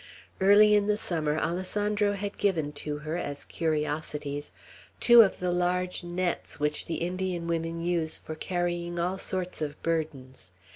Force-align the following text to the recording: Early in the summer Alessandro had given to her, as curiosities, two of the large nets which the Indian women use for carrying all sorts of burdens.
Early 0.39 0.73
in 0.73 0.87
the 0.87 0.97
summer 0.97 1.37
Alessandro 1.37 2.13
had 2.13 2.39
given 2.39 2.71
to 2.71 2.97
her, 3.05 3.17
as 3.17 3.45
curiosities, 3.45 4.51
two 4.99 5.21
of 5.21 5.37
the 5.37 5.51
large 5.51 6.03
nets 6.03 6.59
which 6.59 6.87
the 6.87 6.95
Indian 6.95 7.45
women 7.45 7.83
use 7.83 8.17
for 8.17 8.33
carrying 8.33 8.97
all 8.97 9.19
sorts 9.19 9.61
of 9.61 9.79
burdens. 9.83 10.53